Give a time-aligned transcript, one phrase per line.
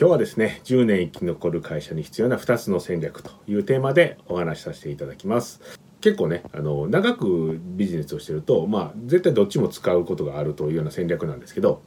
[0.00, 5.60] 今日はですね10年生き残る会社に必要な2つの戦略というテーマでお話しさせていただきます
[6.00, 11.82] 結構ねあの長くビジネスをしてるとまあ絶対どっちも使うことがあるというような戦略なんですけど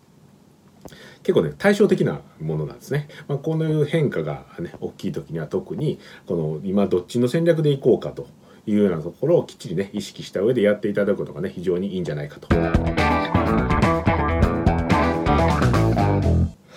[1.23, 8.27] 結構ね対照的なものなんですね、まあ、このう変化がね大きい時には特にこの今どっちの戦略でいこうかと
[8.67, 12.92] いうようなところをきっちりね意識した上でやっていただくことがね非常にいいんじゃないかと。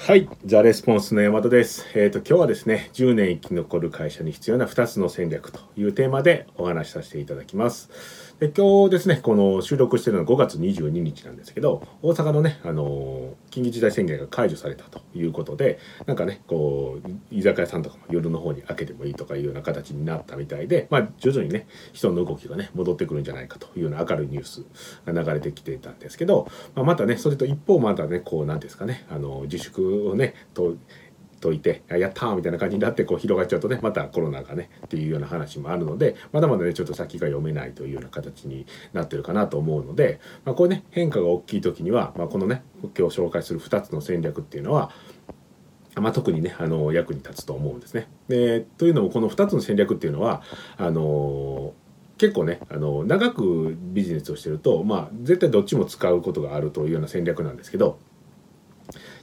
[0.07, 1.85] はい、ザ・レスポンスの山田です。
[1.97, 8.26] えっ、ー、と、今日はですね、10年生き残る会社に必要な2つの戦略というテーマでお話しさせていただきます。
[8.39, 24.67] で今日ですねこの収録してるのは5月22日なんですけど大阪のねあの緊急事態宣言が解除されたということでなんかねこう居酒屋さんとかも夜の方に開けてもいいとかいうような形になったみたいで、まあ、徐々にね人の動きがね戻ってくるんじゃないかというような明るいニュース
[25.07, 30.75] が流れてきていたんですけど、まあ、またねそれと一方まだねこう何ですかねあの自粛をねと
[31.41, 42.63] といてやったみたいな感じになってこう広がっちゃうとねまたコロナがねっていうような話もあるのでまだまだねちょっと先が読めないというような形になってるかなと思うので、まあ、こういうね変化が大きい時には、まあ、このね
[42.97, 44.91] 今日紹介する2つの戦略っていうのは
[45.95, 48.07] まあ、特にねあの役に立つと思うんですね。
[48.29, 50.43] でというのもこの2つの戦略っていうのは
[50.77, 51.73] あの
[52.19, 57.99] 結構ねあの長くビジネスをしてると、まあ、絶対どっちも使うことがあるというような戦略なんですけど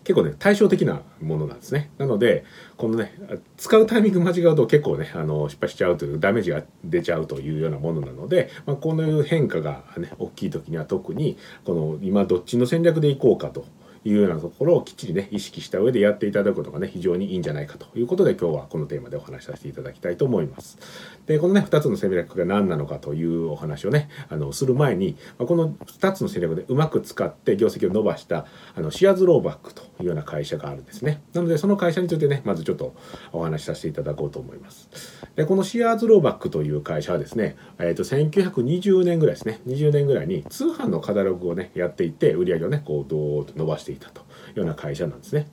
[0.04, 1.90] 結構ね対照的なものなんですね。
[1.98, 2.44] なので
[2.78, 3.14] このね
[3.58, 13.66] 使うタイミング間違うと結構ねあの失敗しちゃうというダメージが出ちゃうというようなものなので、まあ、この変化がね大きい時には特にこの今どっちの戦略でいこうかと
[14.06, 20.78] いうようなところをきっちりね意識した上でやっていただくことがね非常にいいんじゃないかということで今日はこのテーマでお話しさせていただきたいと思います。
[21.26, 31.22] でこのね2つの戦略が何なのかというお話をねあのする前にこの2つの戦略でうまく使って業績を伸ばしたあのシアズローバックというような会社があるんですね。
[31.34, 32.96] なのでその会社についてねまずちょっと
[33.32, 34.90] お話しさせていただこうと思います。
[35.36, 44.24] でこのシアーズローバックという会社はですね、えーと、1920年ぐらいですね20年ぐらいに通販のカタログをねやっていて売り上げをねこうどーっと伸ばしていたとい
[44.56, 45.48] うような会社なんですね。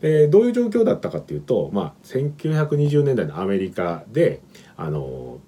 [0.00, 4.40] でどういう状況だったかっていうと、まあ、1920年代のアメリカで
[4.76, 5.38] あの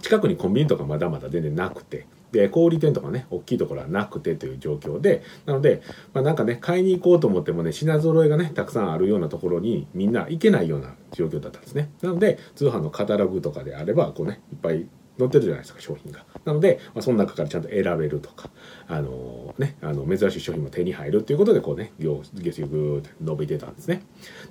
[0.00, 2.06] 近くにコンビニとかまだまだ全然なくて。
[2.32, 5.82] で小売店とかね大きいところはなくてという状況でなので、
[6.12, 14.86] まあ、なんかね買いに行こうと思ってもね品揃えがねたくさんあるようなところにみんな行けないような状況だったんですねなので通販のカタログとかであればこうねいっぱい
[15.18, 16.24] 載ってるじゃないですか商品が。
[16.44, 18.50] なので、まあ、その中からちゃんと選べるとか、
[18.86, 24.02] あのー、ね、あの珍しい商品も手に入るっていうことでこうね業績ぐーって伸びてたんですね。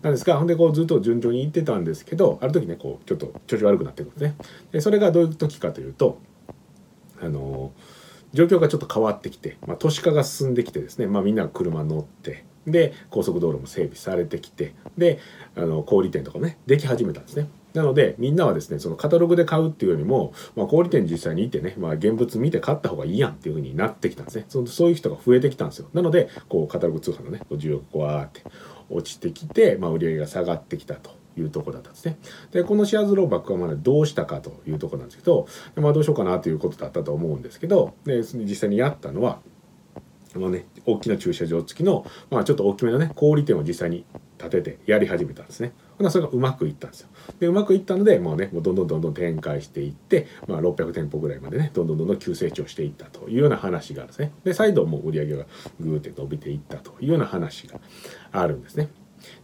[0.02, 4.36] なんですがほんでこうずっと順調にいってたんですけどある時ねこうちょっと調子悪くなってくるんですね。
[4.72, 6.20] でそれがどういう時かというと
[7.22, 15.20] あのー、状況がちょっと変わってきて、まあ、都市化が進んできてですね、まあ、みんなが車乗ってで高速道路も整備されてきてで
[15.56, 17.48] あの小売店とかねでき始めたんですね。
[17.78, 28.44] なのでみんなはですねそのカタログで買うっていうよりも、まあ、小売店実際に行ってね、まあ、現物見て買った方がいいやんっていう風になってきたんですねそのそういう人が増えてきたんですよなのでこうカタログ通販のね需要がこわーって
[28.90, 32.18] 落ちてきて、まあ、売り上げが下がってきたというとこだったんですね。
[32.52, 39.40] でこのシェアズローバックはまだどうしたかというとこなんですけど、まあ、どうしようかなということだったと思うんですけどで実際にやったのは
[40.36, 44.06] あのね大きな駐車場付きの、まあ、ちょっと大きめのね小売店を実際に
[44.38, 45.74] 建ててやり始めたんですね。
[46.00, 47.10] まあそれがうまくいったんですよ。
[47.40, 54.32] でうまくいったのでもうねもうどんどんどんどん展開していって、まあ、600店舗ぐらいまでねどんどんどんどん急成長していったというような話があるんですね。
[54.44, 55.46] で再度もう売り上げが
[55.80, 57.80] グーって伸びていったというような話が
[58.32, 58.90] あるんですね。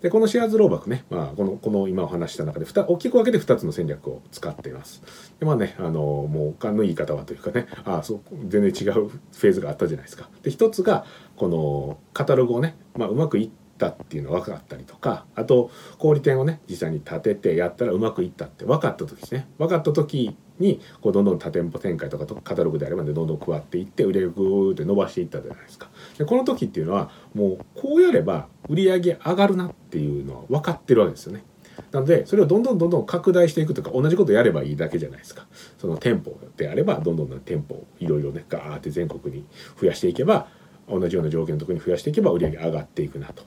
[0.02, 5.02] でこのシェアーズローバックね、まあ、このこの今お話した中で大きく分けて2つの戦略を使っています。
[5.40, 10.30] でまあねあのもう勘のいい方はというかねあそう全然違うフェーズがあったじゃないですか。
[10.44, 19.48] で1つがこのカタログをね、まあ、うまくいってったっていうのが分かったりとかあと小売店をね実際に立ててやったらうまくいったって分かった時ですね。
[19.58, 25.90] 分かった時にこうどんどん多店舗展開とかとカタログであればねどんどん加わっていって売り上げグーって伸ばしていったじゃないですか。
[26.18, 31.44] でこの時っていうのはもうこうやれば売り上げ上がるなっていうのは分かってるわけですよね。
[31.92, 35.48] なのでそれをどんどんどんどん拡大していくとか同じことやればいいだけじゃないですか。
[35.80, 39.46] その店舗であればどんどん店舗をいろいろねガーって全国に
[39.80, 40.48] 増やしていけば
[40.88, 43.44] 同じような条件のとこに増やしていけば売り上げ上がっていくなと。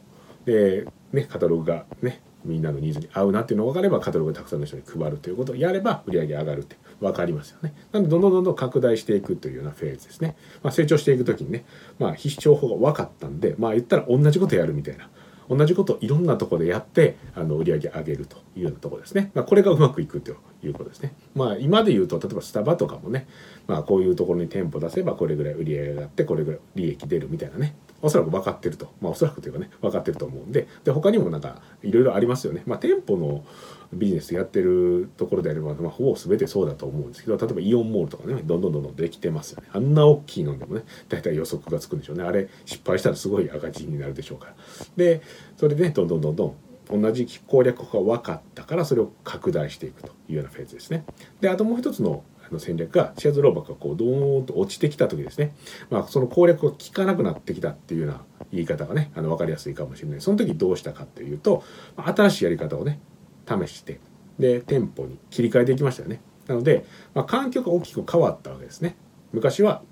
[0.47, 7.75] で、ね、カタログがねみんなのニーズに合うなっていうのが分かればカタログでたくさんの人に配るということをやれば売り上げ上がるって分かりますよね。
[7.93, 10.37] なのでどんどんどんどん拡大していくというようなフェーズですね。
[10.63, 11.65] まあ、成長していく時にね、
[11.99, 15.11] まあ、必勝法が分かったんでまあ言ったら同じことやるみたいな。
[15.49, 19.31] 同じことをいろんなとこでやってあの売り上げ上げるというようなところですね。
[19.35, 20.35] まあ、これがうまくいくと
[20.67, 21.15] いうことですね。
[21.35, 23.27] まあ今で言うと例えばスタバとかもね、
[23.67, 27.75] まあ、こういうところに店舗出せばこれぐらい売り上げが上がってこれぐらい利益出るみたいなね。
[28.03, 28.93] おそらく分かってると。
[29.01, 30.69] まあおそらくというかね分かってると思うんで。
[30.85, 32.63] で他にもなんかいろいろありますよね。
[32.67, 33.45] まあ店舗の
[33.93, 39.69] ビジネスやってるところであれば、まあ、ほぼ全てそうだと思うんですけど例えばイオンモールとかねどんどんどんどんできてますよね。
[39.73, 42.25] あんな大きいのでもね大体予測がつくんでしょうね。
[42.25, 44.55] あれ失敗したらすごい赤字になるでしょうから。
[44.97, 45.23] で
[45.57, 46.55] それでねどんどんどんどん
[46.91, 51.05] 同じ攻略法が分かったからそれを拡大していくというようなフェーズですね。
[51.41, 52.23] であともう一つの
[52.59, 55.53] 戦略がシェアズローバックがこうドーンと落ちてきた時ですね、
[55.91, 58.21] まあ、その攻略が効かなくなってきたっていうような
[58.53, 60.21] 言い方がねあの分かりやすいかもしれない。
[60.21, 61.65] その時どうしたかっていうと
[61.97, 63.01] 新しいやり方をね
[63.49, 63.99] 試して
[64.39, 66.21] で店舗に切り替えていきましたよね。
[66.47, 66.85] なので、
[67.15, 68.97] まあ、環境が大きく変わったわけですね。
[69.33, 69.83] 昔は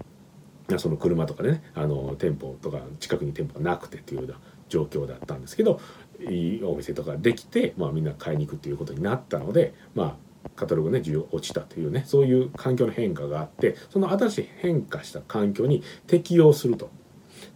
[0.79, 4.39] その車とかでねあの店舗とか近くに店舗がなくてっていうような
[4.69, 5.81] 状況だったんですけど
[6.21, 10.17] いいお店とかできて、まあ、みんな買いに行くっていうことになったのでまあ
[10.57, 16.91] カタログね需要落ちたというねそういう環境の変化があってその新しい変化した環境に適応すると。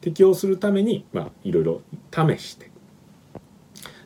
[0.00, 1.06] 適応するために
[1.44, 1.82] いろいろ
[2.12, 2.70] 試して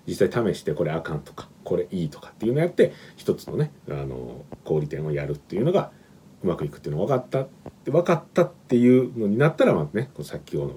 [0.07, 5.91] 実際試してこれあかんとかこれいいとかっていうのをやって一つのねあの小売店をやるっていうのが
[6.43, 7.47] うまくいくっていうのが分かっ
[7.85, 10.77] た分かったっていうのになったらまあねさっきの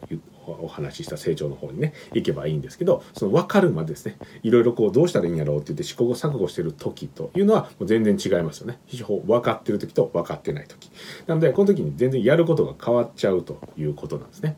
[0.52, 8.80] お話しした成長の方にね行けばいいんですけどその分かるまでですねいろいろこうどうしたらいいんやろうって言って試行錯誤してる時というのはもう全然違いますよね。
[8.86, 10.92] 非常分かってる時と分かってない時。
[11.28, 14.58] なのでこの時に全然やることが変わっちゃうということなんですね。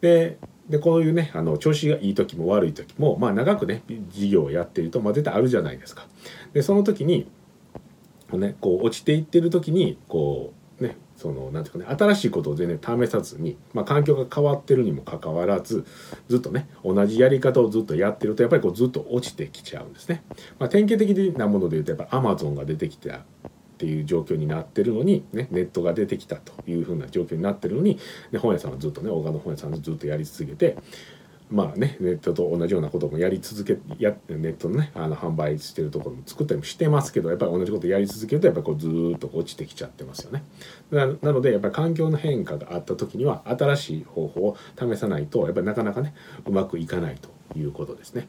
[0.00, 6.06] ででこういうねあの調子がいい時も悪い時もまあ長くね事業をやっていると、まあ、絶対あるじゃないですか。
[6.52, 7.28] でその時に
[8.32, 10.65] ねこう落ちていってる時にこう
[11.16, 15.86] そのなんていうかね新しいことを全然試さずに、まあ、環境が変わってるにもかかわらず
[16.28, 20.22] ずっとね同じやり方をずっとやってるとやっぱりこうずっと落ちてきちゃうんですね。
[20.58, 23.16] まあ、典型的なもので言うとやっぱアマゾンが出てきた
[23.76, 27.98] っていう状況になってるのに、ね、ネットが出てきたというふうな状況になってるのに
[28.32, 30.78] で本屋さんはずっとね大賀の本屋さんずっとやり続けて
[31.48, 40.44] まあねネットと同じようなこともやり続けやネットのねあの販売してるところも作ったりもしてますけどやっぱり同じことやり続けるとやっぱりこうずっと落ちてきちゃってますよね。
[40.90, 46.14] なのでやっぱり環境の変化があった時には新しい方法を試さないとやっぱりなかなかね
[46.46, 48.28] うまくいかないということですね。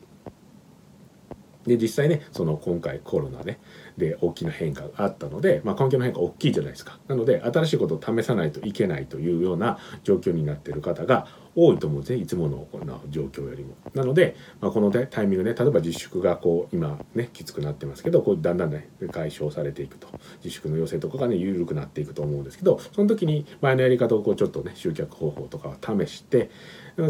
[1.66, 3.60] で実際ねその今回コロナね
[3.98, 6.98] で大きな変化があったので、まあ、環境の変化大きいじゃないですか。
[7.08, 11.28] なので新しいことを試さないといけないというような状況になっている方が
[11.60, 12.20] 多いと思うんですね。
[12.20, 13.76] いつものこの状況よりも。
[13.96, 20.08] なので、まあ、このタイミング、ね、例えば自粛がこう今ねきつくなってますけどこうだんだんね解消されていくと。
[20.44, 25.76] 自粛の要請とかがね緩くなっていくと思うんですけどその時に前のやり方をこうちょっとね集客方法とかを
[26.06, 26.52] 試して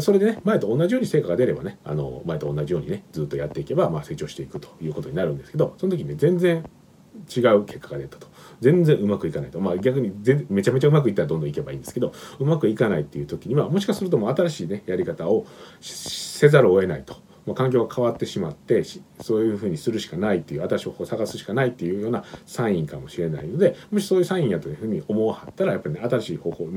[0.00, 6.64] それでね前と同じように成果が出ればねあの前と同じようにねずっとやっていけば、まあ、成長していくということになるんですけどその時にね全然
[7.36, 8.28] 違う結果が出たと。
[8.60, 10.12] 全然うまくいかないとまあ逆に
[10.48, 15.46] めちゃめちゃうまくいったらどんどんいけばいいんですけどうまくいかないっていう時にはもしかするともう新しいねやり方を
[15.80, 17.16] せざるを得ないと。
[17.48, 18.84] ま、環境が変わってしまって
[19.20, 26.70] そういうふうにするしかないっていう新しい方法を探すしかないっていうようなサインかもしれないのでもしそういうサインやというふうに思わはったらやっぱりね新しい方法を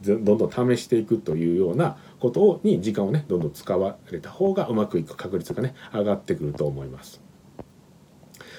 [0.00, 7.20] どんどん試していくというようなことに時間をねどんどん使われた方がうまくいく確率がね上がってくると思います。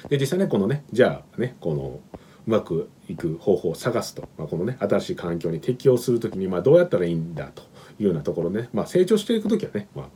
[0.08, 2.00] で実際ねこのねじゃあねこの
[2.48, 7.64] うまくいく方法を探すと、まあ、このね新しい環境に適応する時にまあどうやったらいいんだと
[8.00, 10.10] いうようなところね、まあ、成長していく時はね、まあ、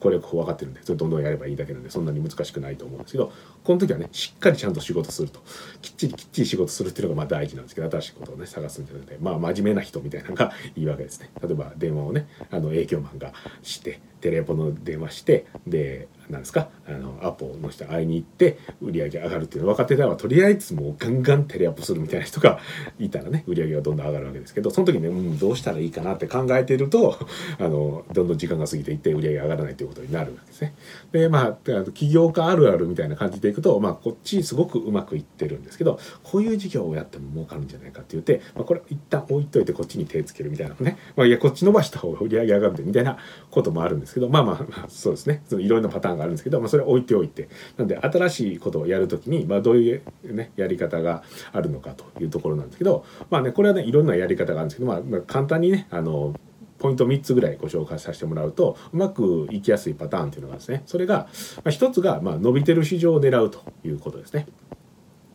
[0.00, 3.32] 攻略法分かってるんでそれどんどんやればいいだけなんでそんなに難しくないと思うんですけど
[3.64, 5.40] この時はねしっかりちゃんと仕事すると。
[5.80, 11.30] きっちりきっちり仕事するっていうのがまあ大事なんですけど新しいことをね探すんじゃなくてまあ真面目な人みたいなのがいいわけですね。
[11.42, 22.58] 例えば電話をねあの営業マンがしてテレポの電話してでなんですかあのアポの人会いに行って売り上げ上がるっていうの分かってたらとりあえずもうガンガンテレアポするみたいな人が
[22.98, 27.18] いたらね売り上げがどんどん上がるわけですけどその時ね、うん、どうしたらいいかなって考えてると
[27.58, 30.74] あのどんどん時間が過ぎていって売り上げ上がらないということになるわけですね。
[31.12, 43.18] でまあ起業家あるあるみたいな感じでいくと、まあ、こっちすごくうまくいってるんですけどこういう事業をやっても儲かるんじゃないかって言って、まあ、これ一旦置いといてこっちに手つけるみたいなね、まあ、いやこっち伸ばした方が売り上げ上がるんでみたいな
[43.50, 45.42] こともあるんですけどまあまあ、そうですね。
[45.46, 47.48] そのいろいろなパターンがあるんですけど、まあ、それは置いておいて。
[47.76, 56.34] なんで新しいことをやるときに、まあ、どういう、ね、やり方があるのかというところなんですけどまあねこれはねいろんなやり方があるんですけど、まあ、まあ、簡単にねあの
[56.78, 60.82] ポイント3つぐらいご紹介させてもらうとうまくいきやすいパターンっていうのがですね。
[60.86, 61.26] それが、ま
[61.66, 64.46] あ、1つがま伸びてる市場を狙うということですね。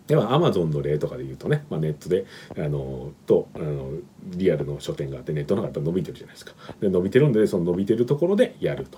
[0.10, 2.26] ではアマゾンの例とかで言うとね、まあ、ネットで
[2.58, 3.92] あのとあの
[4.26, 6.54] リアルの書店があってネットの方が伸びてるじゃないですか。
[6.82, 8.98] で伸びてるんでその伸びてるところでやると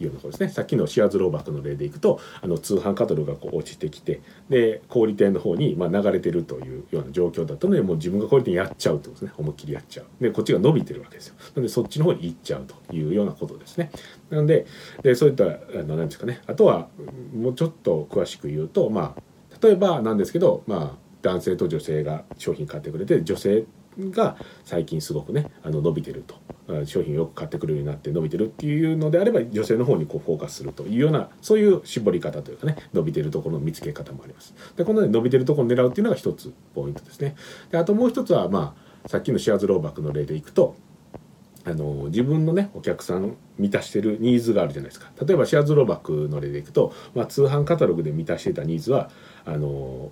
[0.00, 0.48] いうようなことですね。
[0.50, 9.32] さっきのシアーズローバックの例でいくとあの通販カタログがこう落ちてきてで小売店の方にま流れてるというような状況だったのでもう自分が小売店やっちゃうってことですね。
[9.38, 10.06] 思いっきりやっちゃう。
[10.22, 11.36] でこっちが伸びてるわけですよ。
[11.38, 13.90] なのでそっちの方に行っちゃうというようなことですね。
[14.28, 14.66] なので
[15.02, 15.48] でそういったあ
[15.84, 16.42] の何ですかね。
[16.46, 16.88] あとは
[17.34, 19.22] もうちょっと詳しく言うとまあ
[19.62, 23.64] 例えばなんですけどまあ男性と女性が商品買ってくれて女性
[23.98, 26.36] が最近すごくねあの伸びてると。
[26.84, 34.54] 商品をよく買ってくるようになって伸びてるっていうのであれば女性の方にこうフォーカスするというようなそういう絞り方というかね伸びてるところの見つけ方もあります。
[34.76, 37.34] でこの、ね、伸びてるところを狙うっていうのが一つポイントですね。
[37.70, 40.76] であともう一つはまあさっきのシェアズローバックの例でいくと
[41.64, 45.10] あの自分のねお客さん満たしてるニーズがあるじゃないですか。
[45.24, 49.10] 例えばシェアズローバックの例でいくと、まあ、通販カタログで満たしてたニーズは
[49.44, 50.10] あの、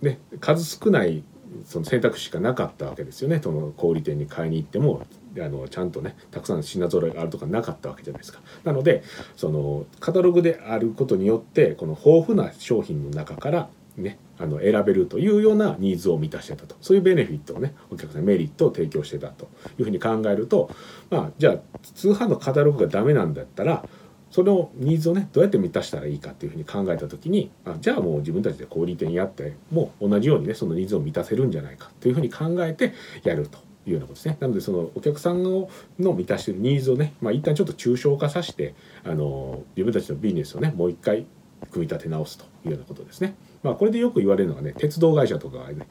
[0.00, 1.22] ね、数少ない
[1.64, 3.40] その選択肢がなかったわけですよね。
[3.42, 5.06] その小売店に買いに行っても
[5.38, 8.40] あのちゃんとねたくさん品揃えがあるとかなかったわけじゃないですか。
[8.64, 9.02] なので
[9.36, 16.76] そのカタログであることによってこの豊富な商品の中からねあの選べるというようなニーズを満たしてたと。
[16.80, 19.48] そういうベネフィットをねお客さんメリットを提供してたと。
[19.78, 20.70] いうふうに考えると
[21.10, 23.84] まあじゃあ通販のカタログがダメなんだったら
[24.30, 31.90] そのニーズをねどうやって満たしたらいいかっていうふうに考えた時にあじゃあもう自分たちで小売店やっても同じようにねそのニーズを満たせるんじゃないか。
[32.00, 32.94] というふうに考えて
[33.24, 34.38] やるというようなことですね。
[34.40, 35.68] なのでそのお客さんの
[35.98, 41.26] の満たしてるニーズをね、まあ、一旦ちょっと抽象化させてあの自分たちのビジネスをねもう一回
[41.70, 43.34] 組み立て直すというようなことですね。
[43.62, 45.86] まあ、これでよく言われるのがね鉄道会社とかがね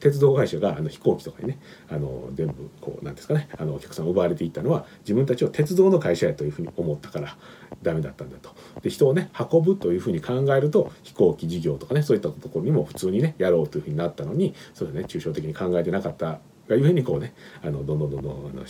[0.00, 1.58] 鉄道会社があの飛行機とかにね
[1.88, 7.36] あの全部こうなんですかねあのお客さんを奪われていったのは自分たちを鉄道の会社やというふうに思ったから
[7.82, 8.54] ダメだったんだと。
[8.82, 18.64] で人をね運ぶというふうに考えると飛行機事業とかねそういったところにも普通にねやろうというふうになったのにそれね抽象的に考えてなかったがゆえにこうねあのどんどんどんどんあの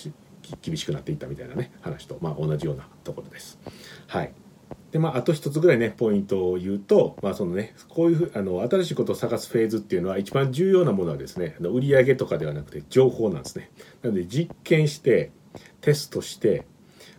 [0.63, 3.59] 厳しくなっていったみたいなね話と、まあ、同じようなところです。
[4.07, 4.33] はい
[4.93, 13.71] でまあ、あと一つぐらいねポイントを言うと、まあそのね、こういうあの新しいことを探すフェーズっていうのは一番重要なものはですねあの売上とかではなくて情報なんですね。
[14.03, 15.33] なので実験して
[15.81, 16.67] テストして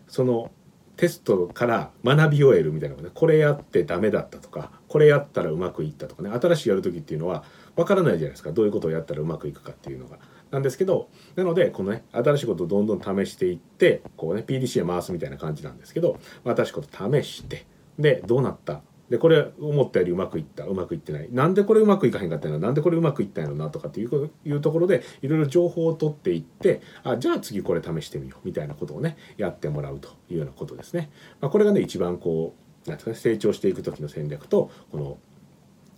[0.07, 0.51] その
[0.95, 7.43] テストから学びを得るみたいなねこれやってダメだったとかこれやったらうまくいったとかね新しいやる時っていうのは
[7.75, 10.17] 分からないじゃないですかどういうことをやったらうまくいくかっていうのが。
[10.51, 17.66] なんですけどなのでこのね新しいことをどんどん試していってこうね PDC へ回すみたいな感じなんですけど新しいこと試して
[18.00, 18.82] でどうなった？
[19.10, 20.66] でこれ思ったよりうまくいった？
[20.66, 21.30] うまくいってない？
[21.32, 22.72] なんでこれうまくいかへんかったのな？
[22.72, 23.70] んでこれうまくいったんやろな？
[23.70, 28.46] とかっていういうところでいろいろ情報を取っていってあじゃあ次これ試してみよう。
[28.46, 31.10] みたいなことをねやってもらうというようなことですね。
[31.39, 32.54] まあ、これがね一番こ
[32.86, 35.18] うなんですかね成長していく時の戦略とこの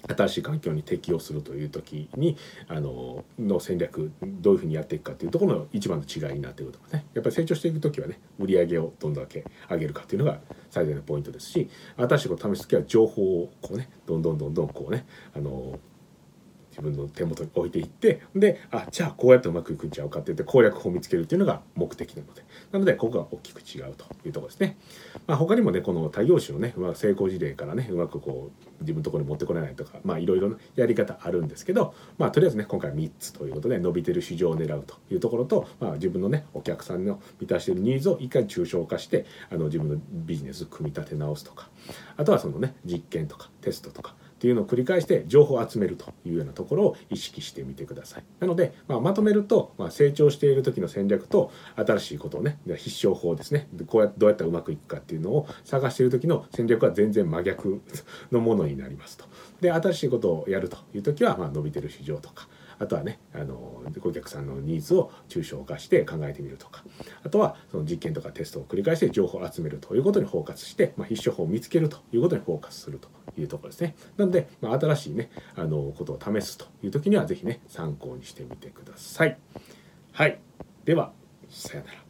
[0.08, 2.38] 新しい環境に適応するという時に
[2.68, 7.06] あのの戦略どういうふうにやっていくかというところの一番の違いになっているとかね。
[7.13, 10.39] やっぱり成長していく時はね売り上げをどんだけ上げるかというのが
[10.70, 15.79] 最大のポイントですし新しいことを試す時は情報をこうねどんどんどんどんこうねあの
[16.79, 24.77] 自分の手元に置いていってであじゃあこうやってうまくいくんちゃうかって言って攻略法を見つけるっていうのが目的なのでなのでここが大きく違うというところですね。
[25.27, 41.69] まあ、他にもねこの他業種のね成功事例からねうまくこう自分のところに持ってこれないとかまあいろいろなやり方あるんですけどまあとりあえずね今回3つということで伸びてる市場を狙うというところと、まあ、自分のねお客さんの満たしているニーズをいかに抽象化してあの自分のビジネス組み立て直すとか
[42.17, 48.24] あとはそのね実験とかテストとかっていうのを繰り返して情報を集めるというようなところを意識してみてください。
[48.39, 57.81] なので、まあ、まとめると、まあ、成長している時の戦略と新しいことをね必勝法ですねこうやってどうやったらうまくいくかっていうのを探している時の戦略は全然真逆
[58.31, 59.25] のものになりますと。
[59.60, 62.48] で新しいことをやるという時は、まあ、伸びてる市場とか
[62.79, 66.83] あとはねあのお客さんのニーズを抽象化して考えてみるとか。
[67.24, 73.09] あとはその実験とかテストを繰り返して情報を集めるということにフォーカスして、まあ、必勝法を見つけるということにフォーカスすると
[73.39, 73.95] いうところですね。
[74.17, 79.38] なので、まあ、新しいねあのことを試すという時には是非ね参考にしてみてください。
[80.13, 80.39] はい。
[80.86, 81.12] では
[81.50, 82.09] さよなら。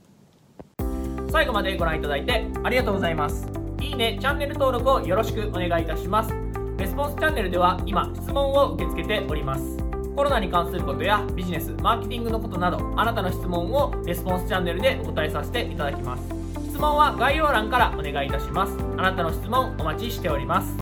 [1.31, 3.47] 最後までご覧いただいてありがとうございます。
[3.81, 6.33] いいねチャンネル登録をよろしくお願いいたします。
[6.77, 9.78] レスポンスチャンネルでは今質問を受け付けております。
[10.19, 16.23] コロナに関することやビジネスマーケティングのことなどあなたの質問をレスポンスチャンネルでお答えさせていただきます。
[16.71, 18.77] 質問は概要欄からお願いいたします。
[18.97, 20.77] あなたの質問お待ちしております。